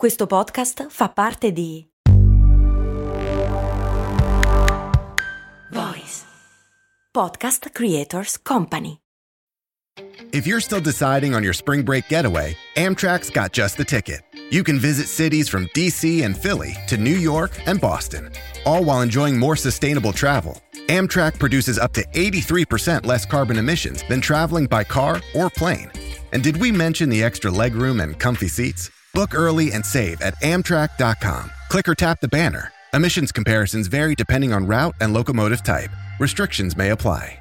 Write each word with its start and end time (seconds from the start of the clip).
Questo 0.00 0.26
podcast 0.26 0.86
fa 0.88 1.10
parte 1.10 1.52
di 1.52 1.86
Voice 5.70 6.24
Podcast 7.12 7.68
Creators 7.70 8.40
Company. 8.40 8.96
If 10.32 10.46
you're 10.46 10.62
still 10.62 10.80
deciding 10.80 11.34
on 11.34 11.42
your 11.42 11.52
spring 11.52 11.82
break 11.82 12.08
getaway, 12.08 12.56
Amtrak's 12.76 13.28
got 13.28 13.52
just 13.52 13.76
the 13.76 13.84
ticket. 13.84 14.22
You 14.50 14.62
can 14.62 14.78
visit 14.78 15.06
cities 15.06 15.50
from 15.50 15.68
DC 15.74 16.24
and 16.24 16.34
Philly 16.34 16.74
to 16.86 16.96
New 16.96 17.18
York 17.18 17.50
and 17.66 17.78
Boston, 17.78 18.30
all 18.64 18.82
while 18.82 19.02
enjoying 19.02 19.38
more 19.38 19.54
sustainable 19.54 20.14
travel. 20.14 20.62
Amtrak 20.88 21.38
produces 21.38 21.78
up 21.78 21.92
to 21.92 22.02
83% 22.14 23.04
less 23.04 23.26
carbon 23.26 23.58
emissions 23.58 24.02
than 24.08 24.22
traveling 24.22 24.64
by 24.64 24.82
car 24.82 25.20
or 25.34 25.50
plane. 25.50 25.92
And 26.32 26.42
did 26.42 26.56
we 26.56 26.72
mention 26.72 27.10
the 27.10 27.22
extra 27.22 27.50
legroom 27.50 28.02
and 28.02 28.18
comfy 28.18 28.48
seats? 28.48 28.90
Book 29.14 29.34
early 29.34 29.72
and 29.72 29.84
save 29.84 30.20
at 30.22 30.34
Amtrak.com. 30.42 31.50
Click 31.68 31.88
or 31.88 31.94
tap 31.94 32.20
the 32.20 32.28
banner. 32.28 32.72
Emissions 32.92 33.32
comparisons 33.32 33.88
vary 33.88 34.14
depending 34.14 34.52
on 34.52 34.66
route 34.66 34.94
and 35.00 35.12
locomotive 35.12 35.62
type. 35.62 35.90
Restrictions 36.18 36.76
may 36.76 36.90
apply. 36.90 37.38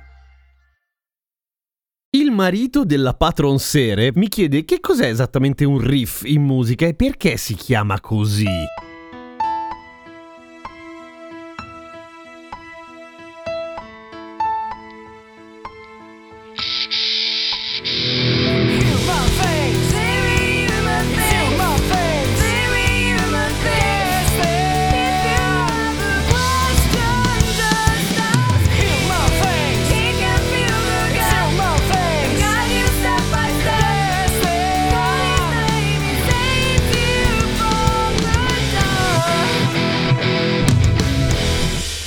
Il 2.11 2.31
marito 2.31 2.85
della 2.85 3.13
patron 3.13 3.59
Sere 3.59 4.11
mi 4.15 4.29
chiede 4.29 4.65
che 4.65 4.79
cos'è 4.79 5.05
esattamente 5.05 5.63
un 5.63 5.77
riff 5.79 6.23
in 6.23 6.41
musica 6.41 6.87
e 6.87 6.95
perché 6.95 7.37
si 7.37 7.53
chiama 7.53 7.99
così. 7.99 8.47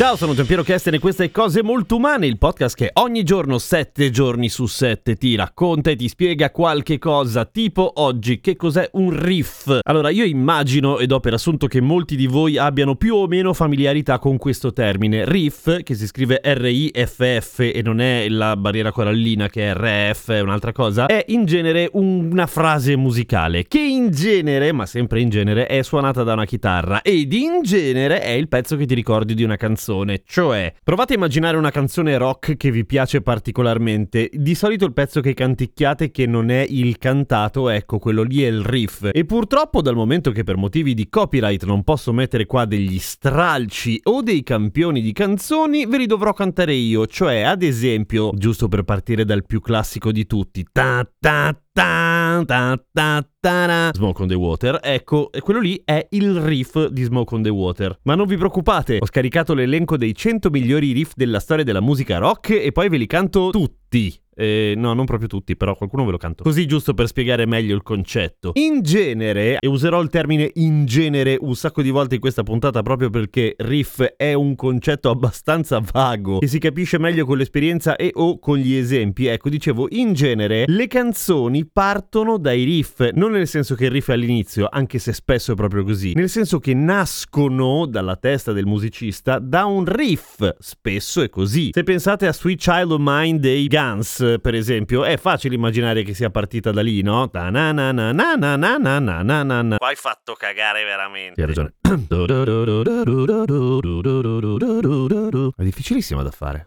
Ciao, 0.03 0.17
sono 0.17 0.35
Giampiero 0.35 0.65
Kesten 0.65 0.95
e 0.95 0.99
queste 0.99 1.31
Cose 1.31 1.63
Molto 1.63 1.95
Umane, 1.95 2.27
il 2.27 2.37
podcast 2.37 2.75
che 2.75 2.91
ogni 2.95 3.23
giorno, 3.23 3.59
sette 3.59 4.11
giorni 4.11 4.49
su 4.49 4.67
sette, 4.67 5.15
ti 5.15 5.37
racconta 5.37 5.91
e 5.91 5.97
ti 5.97 6.09
spiega 6.09 6.51
qualche 6.51 6.99
cosa, 6.99 7.45
tipo 7.45 7.89
oggi, 7.99 8.41
che 8.41 8.57
cos'è 8.57 8.91
un 8.95 9.17
riff? 9.17 9.79
Allora, 9.81 10.11
io 10.11 10.25
immagino 10.25 10.99
ed 10.99 11.13
ho 11.13 11.21
per 11.21 11.35
assunto 11.35 11.69
che 11.69 11.81
molti 11.81 12.17
di 12.17 12.27
voi 12.27 12.59
abbiano 12.59 12.97
più 12.97 13.15
o 13.15 13.29
meno 13.29 13.53
familiarità 13.53 14.19
con 14.19 14.39
questo 14.39 14.73
termine. 14.73 15.25
Riff, 15.25 15.85
che 15.85 15.95
si 15.95 16.09
scrive 16.09 16.41
R-I-F-F 16.43 17.61
e 17.61 17.81
non 17.85 18.01
è 18.01 18.29
la 18.29 18.57
barriera 18.57 18.91
corallina 18.91 19.49
che 19.49 19.71
è 19.71 19.73
RF, 19.73 20.33
è 20.33 20.41
un'altra 20.41 20.73
cosa, 20.73 21.07
è 21.07 21.27
in 21.29 21.45
genere 21.45 21.89
una 21.93 22.49
frase 22.49 22.97
musicale, 22.97 23.69
che 23.69 23.79
in 23.79 24.11
genere, 24.11 24.73
ma 24.73 24.85
sempre 24.85 25.21
in 25.21 25.29
genere, 25.29 25.67
è 25.67 25.83
suonata 25.83 26.25
da 26.25 26.33
una 26.33 26.45
chitarra 26.45 27.03
ed 27.03 27.33
in 27.33 27.63
genere 27.63 28.21
è 28.21 28.31
il 28.31 28.49
pezzo 28.49 28.75
che 28.75 28.85
ti 28.85 28.95
ricordi 28.95 29.35
di 29.35 29.45
una 29.45 29.55
canzone 29.55 29.91
canzone, 29.93 30.23
cioè 30.25 30.73
provate 30.83 31.13
a 31.13 31.17
immaginare 31.17 31.57
una 31.57 31.71
canzone 31.71 32.17
rock 32.17 32.57
che 32.57 32.71
vi 32.71 32.85
piace 32.87 33.21
particolarmente, 33.21 34.31
di 34.33 34.55
solito 34.55 34.87
il 34.87 34.93
pezzo 34.93 35.21
che 35.21 35.35
canticchiate 35.35 36.11
che 36.11 36.27
non 36.27 36.51
è 36.51 36.65
il 36.69 36.97
cantato, 36.99 37.69
ecco 37.69 37.99
quello 37.99 38.23
lì 38.23 38.43
è 38.43 38.49
il 38.49 38.63
riff. 38.63 39.11
E 39.13 39.25
purtroppo 39.25 39.83
dal 39.83 39.95
momento 39.95 40.31
che 40.31 40.45
per 40.45 40.57
motivi 40.57 40.95
di 40.95 41.09
copyright 41.09 41.65
non 41.65 41.85
posso 41.85 42.13
mettere 42.13 42.47
qua 42.47 42.65
degli 42.65 42.99
stralci 42.99 44.01
o 44.05 44.23
dei 44.23 44.43
campioni 44.43 45.03
di 45.03 45.13
canzoni, 45.13 45.87
ve 45.87 45.99
li 45.99 46.07
dovrò 46.07 46.33
cantare 46.33 46.73
io, 46.73 47.07
cioè 47.07 47.43
ad 47.43 47.63
esempio, 47.63 48.31
giusto 48.35 48.69
per 48.69 48.83
partire 48.85 49.25
dal 49.25 49.45
più 49.45 49.61
classico 49.61 50.11
di 50.11 50.27
tutti, 50.27 50.65
ta 50.73 51.07
ta 51.19 51.57
Smoke 53.95 54.21
on 54.21 54.29
the 54.29 54.35
Water. 54.35 54.79
Ecco, 54.83 55.31
quello 55.41 55.61
lì 55.61 55.81
è 55.85 56.07
il 56.11 56.39
riff 56.39 56.89
di 56.89 57.03
Smoke 57.03 57.35
on 57.35 57.43
the 57.43 57.49
Water. 57.49 57.99
Ma 58.03 58.15
non 58.15 58.27
vi 58.27 58.37
preoccupate, 58.37 58.99
ho 59.01 59.07
scaricato 59.07 59.55
l'elenco 59.55 59.97
dei 59.97 60.15
100 60.15 60.51
migliori 60.51 60.93
riff 60.93 61.13
della 61.15 61.41
storia 61.41 61.65
della 61.65 61.81
musica 61.81 62.19
rock 62.19 62.51
e 62.51 62.73
poi 62.73 62.91
ve 62.91 62.99
li 62.99 63.07
canto 63.07 63.49
tutti. 63.51 63.82
Eh, 64.35 64.73
no, 64.77 64.95
non 64.95 65.05
proprio 65.05 65.29
tutti, 65.29 65.57
però 65.57 65.75
qualcuno 65.77 66.05
ve 66.05 66.13
lo 66.13 66.17
canto. 66.17 66.43
Così 66.43 66.67
giusto 66.67 66.95
per 66.95 67.07
spiegare 67.07 67.47
meglio 67.47 67.75
il 67.75 67.83
concetto. 67.83 68.53
In 68.55 68.81
genere, 68.83 69.59
e 69.59 69.67
userò 69.69 70.01
il 70.01 70.09
termine 70.09 70.51
in 70.55 70.87
genere 70.87 71.37
un 71.39 71.55
sacco 71.55 71.83
di 71.83 71.91
volte 71.91 72.15
in 72.15 72.21
questa 72.21 72.43
puntata 72.43 72.83
proprio 72.83 73.11
perché 73.11 73.55
riff 73.59 74.03
è 74.17 74.33
un 74.33 74.55
concetto 74.55 75.11
abbastanza 75.11 75.81
vago 75.93 76.39
che 76.39 76.47
si 76.47 76.59
capisce 76.59 76.99
meglio 76.99 77.27
con 77.27 77.37
l'esperienza 77.37 77.97
e 77.97 78.11
o 78.15 78.39
con 78.39 78.57
gli 78.57 78.75
esempi. 78.75 79.27
Ecco, 79.27 79.49
dicevo, 79.51 79.87
in 79.91 80.15
genere 80.15 80.65
le 80.67 80.87
canzoni 80.87 81.67
partono 81.71 82.39
dai 82.39 82.65
riff, 82.65 83.11
non 83.13 83.33
nel 83.33 83.47
senso 83.47 83.75
che 83.75 83.85
il 83.85 83.91
riff 83.91 84.09
è 84.09 84.15
all'inizio, 84.15 84.67
anche 84.71 84.99
se 84.99 85.13
spesso 85.13 85.53
è 85.53 85.55
proprio 85.55 85.85
così, 85.85 86.13
nel 86.15 86.31
senso 86.31 86.59
che 86.59 86.73
nascono 86.73 87.87
dalla 87.87 88.17
testa 88.17 88.53
del 88.53 88.67
musicista 88.67 89.39
da 89.39 89.67
un 89.67 89.85
riff, 89.85 90.49
spesso 90.59 91.21
è 91.21 91.29
così. 91.29 91.71
Se 91.73 91.83
pensate 91.83 92.27
a 92.27 92.33
Sweet 92.33 92.59
Child 92.59 92.93
of 92.93 93.01
Mine 93.03 93.39
dei 93.39 93.67
Guns, 93.67 93.82
per 94.41 94.55
esempio, 94.55 95.05
è 95.05 95.17
facile 95.17 95.55
immaginare 95.55 96.03
che 96.03 96.15
sia 96.15 96.31
partita 96.31 96.71
da 96.71 96.83
lì, 96.83 97.03
no? 97.03 97.29
Hai 99.79 99.97
fatto 99.97 100.35
cagare 100.35 100.85
veramente. 100.85 101.41
Hai 101.41 101.47
ragione. 101.47 101.75
È 105.55 105.63
difficilissima 105.63 106.23
da 106.23 106.31
fare. 106.31 106.67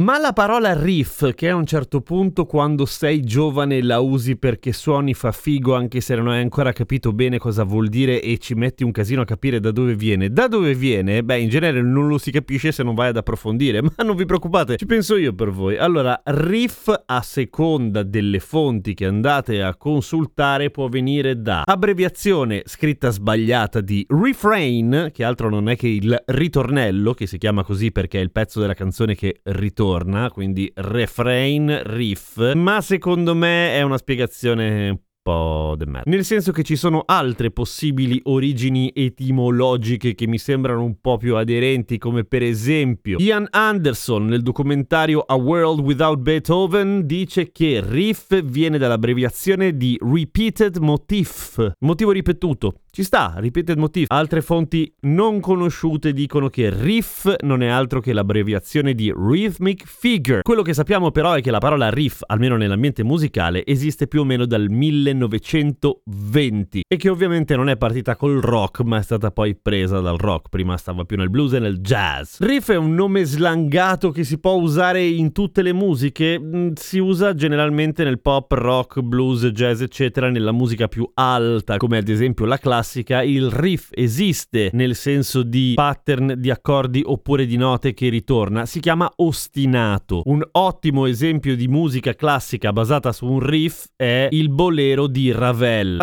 Ma 0.00 0.18
la 0.18 0.32
parola 0.32 0.74
riff, 0.74 1.32
che 1.34 1.48
a 1.48 1.54
un 1.54 1.66
certo 1.66 2.00
punto 2.00 2.44
quando 2.44 2.84
sei 2.86 3.20
giovane 3.22 3.82
la 3.82 4.00
usi 4.00 4.36
perché 4.36 4.72
suoni 4.72 5.14
fa 5.14 5.32
figo 5.32 5.74
anche 5.74 6.00
se 6.00 6.14
non 6.16 6.28
hai 6.28 6.40
ancora 6.40 6.72
capito 6.72 7.12
bene 7.12 7.38
cosa 7.38 7.64
vuol 7.64 7.88
dire 7.88 8.20
e 8.20 8.38
ci 8.38 8.54
metti 8.54 8.82
un 8.82 8.90
casino 8.90 9.22
a 9.22 9.24
capire 9.24 9.60
da 9.60 9.70
dove 9.70 9.94
viene. 9.94 10.30
Da 10.30 10.48
dove 10.48 10.74
viene? 10.74 11.22
Beh, 11.22 11.38
in 11.38 11.48
genere 11.48 11.82
non 11.82 12.08
lo 12.08 12.18
si 12.18 12.30
capisce 12.30 12.72
se 12.72 12.82
non 12.82 12.94
vai 12.94 13.08
ad 13.08 13.16
approfondire, 13.16 13.80
ma 13.82 13.92
non 14.04 14.16
vi 14.16 14.26
preoccupate, 14.26 14.76
ci 14.76 14.86
penso 14.86 15.16
io 15.16 15.34
per 15.34 15.50
voi. 15.50 15.76
Allora, 15.76 16.20
riff 16.24 16.92
a 17.06 17.22
seconda 17.22 18.02
delle 18.02 18.40
fonti 18.40 18.94
che 18.94 19.06
andate 19.06 19.62
a 19.62 19.76
consultare 19.76 20.70
può 20.70 20.88
venire 20.88 21.40
da 21.40 21.62
abbreviazione 21.64 22.62
scritta 22.64 23.10
sbagliata 23.10 23.80
di 23.80 24.04
refrain, 24.08 25.10
che 25.12 25.24
altro 25.24 25.48
non 25.48 25.68
è 25.68 25.76
che 25.76 25.88
il 25.88 26.22
ritornello, 26.26 27.14
che 27.14 27.26
si 27.26 27.38
chiama 27.38 27.51
così 27.62 27.92
perché 27.92 28.18
è 28.18 28.22
il 28.22 28.32
pezzo 28.32 28.58
della 28.60 28.72
canzone 28.72 29.14
che 29.14 29.40
ritorna, 29.44 30.30
quindi 30.30 30.70
refrain, 30.74 31.82
riff, 31.84 32.54
ma 32.54 32.80
secondo 32.80 33.34
me 33.34 33.74
è 33.74 33.82
una 33.82 33.98
spiegazione 33.98 34.98
po' 35.22 35.74
de 35.78 35.86
merda. 35.86 36.10
Nel 36.10 36.24
senso 36.24 36.52
che 36.52 36.64
ci 36.64 36.76
sono 36.76 37.02
altre 37.06 37.50
possibili 37.50 38.20
origini 38.24 38.90
etimologiche 38.92 40.14
che 40.14 40.26
mi 40.26 40.38
sembrano 40.38 40.82
un 40.82 41.00
po' 41.00 41.16
più 41.16 41.36
aderenti, 41.36 41.96
come 41.96 42.24
per 42.24 42.42
esempio 42.42 43.18
Ian 43.18 43.46
Anderson 43.50 44.26
nel 44.26 44.42
documentario 44.42 45.20
A 45.20 45.36
World 45.36 45.80
Without 45.80 46.18
Beethoven 46.18 47.06
dice 47.06 47.52
che 47.52 47.80
riff 47.84 48.42
viene 48.42 48.78
dall'abbreviazione 48.78 49.76
di 49.76 49.96
Repeated 50.00 50.78
Motif, 50.78 51.72
motivo 51.78 52.10
ripetuto. 52.10 52.81
Ci 52.94 53.04
sta, 53.04 53.32
repeated 53.38 53.78
motif. 53.78 54.04
Altre 54.08 54.42
fonti 54.42 54.94
non 55.06 55.40
conosciute 55.40 56.12
dicono 56.12 56.50
che 56.50 56.68
riff 56.68 57.26
non 57.40 57.62
è 57.62 57.68
altro 57.68 58.00
che 58.00 58.12
l'abbreviazione 58.12 58.92
di 58.92 59.10
rhythmic 59.10 59.84
figure. 59.86 60.42
Quello 60.42 60.60
che 60.60 60.74
sappiamo 60.74 61.10
però 61.10 61.32
è 61.32 61.40
che 61.40 61.50
la 61.50 61.58
parola 61.58 61.88
riff, 61.88 62.20
almeno 62.26 62.58
nell'ambiente 62.58 63.02
musicale, 63.02 63.64
esiste 63.64 64.08
più 64.08 64.20
o 64.20 64.24
meno 64.24 64.44
dal 64.44 64.68
1920 64.68 66.82
e 66.86 66.96
che 66.98 67.08
ovviamente 67.08 67.56
non 67.56 67.70
è 67.70 67.78
partita 67.78 68.14
col 68.14 68.42
rock, 68.42 68.82
ma 68.82 68.98
è 68.98 69.02
stata 69.02 69.30
poi 69.30 69.56
presa 69.56 70.00
dal 70.00 70.18
rock. 70.18 70.50
Prima 70.50 70.76
stava 70.76 71.04
più 71.04 71.16
nel 71.16 71.30
blues 71.30 71.54
e 71.54 71.60
nel 71.60 71.78
jazz. 71.78 72.40
Riff 72.40 72.72
è 72.72 72.76
un 72.76 72.92
nome 72.92 73.24
slangato 73.24 74.10
che 74.10 74.22
si 74.22 74.38
può 74.38 74.52
usare 74.52 75.02
in 75.02 75.32
tutte 75.32 75.62
le 75.62 75.72
musiche, 75.72 76.38
mm, 76.38 76.72
si 76.74 76.98
usa 76.98 77.34
generalmente 77.34 78.04
nel 78.04 78.20
pop, 78.20 78.52
rock, 78.52 79.00
blues, 79.00 79.46
jazz, 79.46 79.80
eccetera, 79.80 80.28
nella 80.28 80.52
musica 80.52 80.88
più 80.88 81.10
alta, 81.14 81.78
come 81.78 81.96
ad 81.96 82.10
esempio 82.10 82.44
la 82.44 82.58
classica 82.58 82.80
classica 82.82 83.22
il 83.22 83.48
riff 83.48 83.90
esiste 83.92 84.70
nel 84.72 84.96
senso 84.96 85.44
di 85.44 85.74
pattern 85.76 86.34
di 86.36 86.50
accordi 86.50 87.00
oppure 87.04 87.46
di 87.46 87.56
note 87.56 87.94
che 87.94 88.08
ritorna, 88.08 88.66
si 88.66 88.80
chiama 88.80 89.10
ostinato. 89.16 90.22
Un 90.24 90.42
ottimo 90.52 91.06
esempio 91.06 91.54
di 91.54 91.68
musica 91.68 92.14
classica 92.14 92.72
basata 92.72 93.12
su 93.12 93.26
un 93.26 93.38
riff 93.38 93.86
è 93.94 94.26
il 94.32 94.50
bolero 94.50 95.06
di 95.06 95.30
Ravel. 95.30 95.96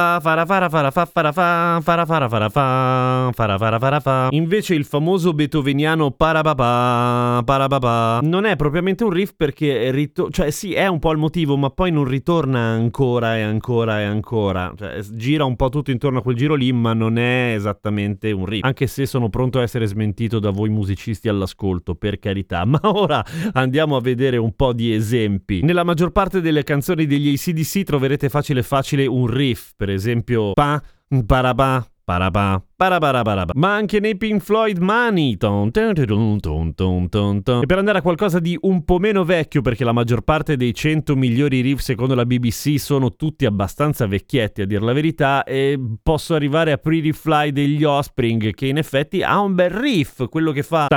Invece 4.31 4.75
il 4.75 4.85
famoso 4.85 5.33
beethoveniano 5.33 6.11
parababa 6.11 7.41
parababa 7.43 8.19
non 8.23 8.45
è 8.45 8.55
propriamente 8.55 9.03
un 9.03 9.09
riff 9.09 9.33
perché 9.35 9.91
rito- 9.91 10.29
cioè 10.29 10.49
sì, 10.51 10.73
è 10.73 10.87
un 10.87 10.99
po' 10.99 11.11
il 11.11 11.17
motivo, 11.17 11.57
ma 11.57 11.69
poi 11.69 11.91
non 11.91 12.05
ritorna 12.05 12.59
ancora 12.59 13.35
e 13.37 13.41
ancora 13.41 13.99
e 13.99 14.03
ancora. 14.05 14.71
Cioè, 14.77 15.01
gira 15.11 15.43
un 15.43 15.57
po' 15.57 15.67
tutto 15.67 15.91
intorno 15.91 16.19
a 16.19 16.21
quel 16.21 16.37
giro 16.37 16.55
lì, 16.55 16.68
ma 16.71 16.93
non 16.93 17.17
è 17.17 17.53
esattamente 17.55 18.31
un 18.31 18.45
riff. 18.45 18.63
Anche 18.63 18.87
se 18.87 19.05
sono 19.05 19.29
pronto 19.29 19.59
a 19.59 19.63
essere 19.63 19.85
smentito 19.85 20.39
da 20.39 20.49
voi 20.49 20.69
musicisti 20.69 21.27
all'ascolto, 21.27 21.95
per 21.95 22.19
carità. 22.19 22.65
Ma 22.69 22.79
ora 22.83 23.23
andiamo 23.53 23.95
a 23.95 24.01
vedere 24.01 24.37
un 24.37 24.55
po' 24.55 24.73
di 24.73 24.93
esempi. 24.93 25.61
Nella 25.61 25.83
maggior 25.83 26.11
parte 26.11 26.41
delle 26.41 26.63
canzoni 26.63 27.05
degli 27.05 27.33
ACDC 27.33 27.83
troverete 27.83 28.29
facile 28.29 28.63
facile 28.63 29.05
un 29.05 29.27
riff, 29.27 29.71
per 29.75 29.89
esempio 29.89 30.53
pa, 30.53 30.81
paraba, 31.25 31.85
paraba, 32.03 32.63
ma 33.55 33.75
anche 33.75 33.99
nei 33.99 34.15
Pink 34.15 34.41
Floyd 34.41 34.77
Money. 34.77 35.35
E 37.61 37.65
per 37.65 37.77
andare 37.77 37.97
a 37.97 38.01
qualcosa 38.01 38.39
di 38.39 38.57
un 38.61 38.85
po' 38.85 38.99
meno 38.99 39.25
vecchio, 39.25 39.61
perché 39.61 39.83
la 39.83 39.91
maggior 39.91 40.21
parte 40.21 40.55
dei 40.55 40.73
100 40.73 41.13
migliori 41.17 41.59
riff 41.59 41.79
secondo 41.81 42.15
la 42.15 42.25
BBC 42.25 42.79
sono 42.79 43.15
tutti 43.15 43.45
abbastanza 43.45 44.07
vecchietti 44.07 44.61
a 44.61 44.65
dir 44.65 44.81
la 44.81 44.93
verità, 44.93 45.43
e 45.43 45.77
posso 46.01 46.35
arrivare 46.35 46.71
a 46.71 46.77
Pretty 46.77 47.11
Fly 47.11 47.51
degli 47.51 47.83
Offspring, 47.83 48.53
che 48.53 48.67
in 48.67 48.77
effetti 48.77 49.21
ha 49.23 49.41
un 49.41 49.55
bel 49.55 49.71
riff, 49.71 50.29
quello 50.29 50.53
che 50.53 50.63
fa... 50.63 50.87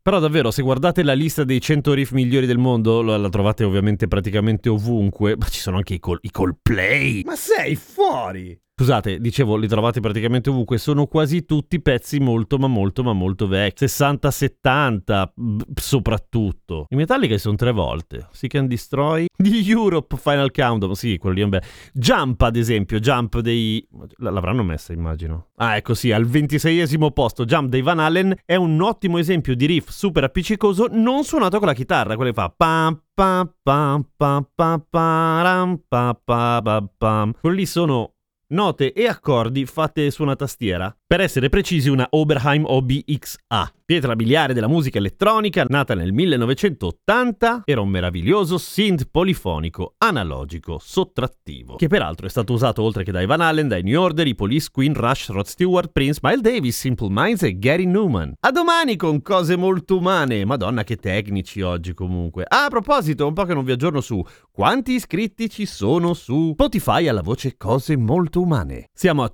Però 0.00 0.20
davvero, 0.20 0.52
se 0.52 0.62
guardate 0.62 1.02
la 1.02 1.14
lista 1.14 1.42
dei 1.42 1.60
100 1.60 1.92
riff 1.92 2.12
migliori 2.12 2.46
del 2.46 2.58
mondo, 2.58 3.02
la 3.02 3.28
trovate 3.28 3.64
ovviamente 3.64 4.06
praticamente 4.06 4.68
ovunque, 4.68 5.36
ma 5.36 5.46
ci 5.46 5.58
sono 5.58 5.78
anche 5.78 5.94
i, 5.94 5.98
col- 5.98 6.20
i 6.22 6.30
Coldplay. 6.30 7.22
Ma 7.24 7.34
sei 7.34 7.74
fuori! 7.74 8.56
Scusate, 8.80 9.18
dicevo, 9.18 9.56
li 9.56 9.66
trovate 9.66 9.98
praticamente 9.98 10.50
ovunque, 10.50 10.78
sono 10.78 11.06
quasi 11.06 11.44
tutti 11.44 11.82
pezzi 11.82 12.20
molto 12.20 12.58
ma 12.58 12.68
molto 12.68 13.02
ma 13.02 13.12
molto 13.12 13.48
vecchi, 13.48 13.86
60-70 13.86 15.30
soprattutto. 15.74 16.86
I 16.90 16.94
Metallica 16.94 17.36
sono 17.38 17.56
tre 17.56 17.72
volte, 17.72 18.28
Seek 18.30 18.54
and 18.54 18.68
Destroy, 18.68 19.26
di 19.36 19.68
Europe 19.68 20.16
Final 20.16 20.52
Countdown, 20.52 20.94
sì, 20.94 21.18
quello 21.18 21.34
lì 21.34 21.40
è 21.40 21.44
un 21.44 21.50
bel... 21.50 21.62
Jump 21.92 22.40
ad 22.42 22.54
esempio, 22.54 23.00
Jump 23.00 23.40
dei... 23.40 23.84
l'avranno 24.18 24.62
messa 24.62 24.92
immagino. 24.92 25.48
Ah 25.56 25.74
ecco 25.74 25.94
sì, 25.94 26.12
al 26.12 26.26
26esimo 26.26 27.10
posto, 27.10 27.44
Jump 27.44 27.70
dei 27.70 27.82
Van 27.82 27.98
Allen 27.98 28.32
è 28.44 28.54
un 28.54 28.80
ottimo 28.80 29.18
esempio 29.18 29.56
di 29.56 29.66
riff 29.66 29.88
super 29.88 30.22
appiccicoso 30.22 30.86
non 30.88 31.24
suonato 31.24 31.58
con 31.58 31.66
la 31.66 31.74
chitarra, 31.74 32.14
quello 32.14 32.30
che 32.30 32.36
fa 32.36 32.54
pam 32.56 33.02
pam 33.12 33.52
pam 33.60 34.06
pam 34.16 34.46
pam 34.54 34.84
pam 34.88 35.82
pam 35.88 36.16
pam 36.24 36.90
pam. 36.96 37.32
Quelli 37.40 37.66
sono 37.66 38.12
note 38.48 38.92
e 38.92 39.06
accordi 39.06 39.66
fatte 39.66 40.10
su 40.10 40.22
una 40.22 40.36
tastiera. 40.36 40.97
Per 41.10 41.22
essere 41.22 41.48
precisi 41.48 41.88
una 41.88 42.06
Oberheim 42.10 42.64
OBXA. 42.66 43.72
Pietra 43.82 44.14
miliare 44.14 44.52
della 44.52 44.68
musica 44.68 44.98
elettronica, 44.98 45.64
nata 45.66 45.94
nel 45.94 46.12
1980, 46.12 47.62
era 47.64 47.80
un 47.80 47.88
meraviglioso 47.88 48.58
synth 48.58 49.08
polifonico, 49.10 49.94
analogico, 49.96 50.78
sottrattivo, 50.78 51.76
che 51.76 51.86
peraltro 51.86 52.26
è 52.26 52.28
stato 52.28 52.52
usato 52.52 52.82
oltre 52.82 53.02
che 53.04 53.12
dai 53.12 53.24
Van 53.24 53.40
Allen, 53.40 53.66
dai 53.66 53.82
New 53.82 53.98
Order, 53.98 54.26
i 54.26 54.34
Police, 54.34 54.68
Queen, 54.70 54.92
Rush, 54.92 55.30
Rod 55.30 55.46
Stewart, 55.46 55.90
Prince, 55.90 56.20
Miles 56.22 56.42
Davis, 56.42 56.78
Simple 56.78 57.08
Minds 57.10 57.44
e 57.44 57.58
Gary 57.58 57.86
Newman. 57.86 58.34
A 58.40 58.50
domani 58.50 58.96
con 58.96 59.22
cose 59.22 59.56
molto 59.56 59.96
umane, 59.96 60.44
madonna 60.44 60.84
che 60.84 60.96
tecnici 60.96 61.62
oggi 61.62 61.94
comunque. 61.94 62.44
Ah, 62.46 62.66
a 62.66 62.68
proposito, 62.68 63.26
un 63.26 63.32
po' 63.32 63.44
che 63.44 63.54
non 63.54 63.64
vi 63.64 63.72
aggiorno 63.72 64.02
su 64.02 64.22
quanti 64.50 64.92
iscritti 64.92 65.48
ci 65.48 65.64
sono 65.64 66.12
su 66.12 66.50
Spotify 66.52 67.08
alla 67.08 67.22
voce 67.22 67.56
cose 67.56 67.96
molto 67.96 68.42
umane. 68.42 68.90
Siamo 68.92 69.22
a 69.22 69.30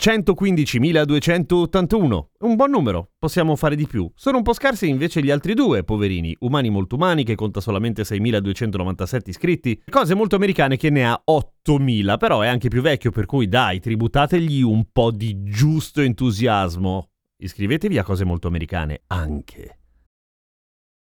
115.281, 1.65 2.25
un 2.41 2.57
buon 2.57 2.71
numero, 2.71 3.11
possiamo 3.19 3.57
fare 3.57 3.77
di 3.77 3.87
più. 3.87 4.11
Sono 4.15 4.39
un 4.39 4.43
po' 4.43 4.53
scarsi 4.53 4.89
invece 4.89 5.23
gli 5.23 5.31
altri 5.31 5.55
due, 5.55 5.85
poverini. 5.85 6.37
Umani 6.41 6.71
molto 6.71 6.97
umani 6.97 7.25
che 7.25 7.35
conta 7.35 7.61
solamente 7.61 8.03
6.297 8.03 9.21
iscritti. 9.27 9.83
Cose 9.89 10.15
molto 10.15 10.37
americane 10.37 10.77
che 10.77 10.91
ne 10.91 11.07
ha 11.07 11.23
8.000, 11.25 12.17
però 12.17 12.41
è 12.41 12.49
anche 12.49 12.69
più 12.69 12.81
vecchio, 12.81 13.11
per 13.11 13.27
cui 13.27 13.49
dai, 13.49 13.81
tributategli 13.81 14.63
un 14.63 14.87
po' 14.93 15.11
di 15.11 15.43
giusto 15.43 16.01
entusiasmo. 16.01 17.09
Iscrivetevi 17.37 17.99
a 17.99 18.05
cose 18.05 18.25
molto 18.25 18.49
americane 18.49 19.03
anche. 19.09 19.79